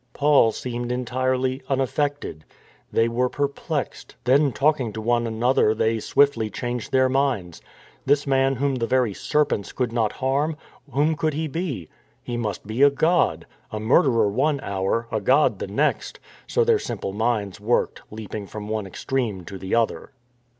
Paul 0.13 0.51
seemed 0.51 0.91
entirely 0.91 1.61
unaffected. 1.69 2.43
They 2.91 3.07
were 3.07 3.29
perplexed: 3.29 4.15
then 4.23 4.51
talking 4.51 4.91
to 4.93 4.99
one 4.99 5.27
another 5.27 5.75
they 5.75 5.99
swiftly 5.99 6.49
changed 6.49 6.91
their 6.91 7.07
minds. 7.07 7.61
This 8.07 8.25
man 8.25 8.55
whom 8.55 8.73
the 8.73 8.87
very 8.87 9.13
serpents 9.13 9.71
could 9.71 9.93
not 9.93 10.13
harm, 10.13 10.57
whom 10.91 11.15
could 11.15 11.35
he 11.35 11.47
be? 11.47 11.87
He 12.23 12.35
must 12.35 12.65
be 12.65 12.81
a 12.81 12.89
god. 12.89 13.45
A 13.69 13.79
murderer 13.79 14.27
one 14.27 14.59
hour, 14.61 15.07
a 15.11 15.21
god 15.21 15.59
the 15.59 15.67
next; 15.67 16.19
so 16.47 16.63
their 16.63 16.79
simple 16.79 17.13
minds 17.13 17.59
worked, 17.59 18.01
leaping 18.09 18.47
from 18.47 18.67
one 18.69 18.87
extreme 18.87 19.45
to 19.45 19.59
the 19.59 19.75
other. 19.75 20.13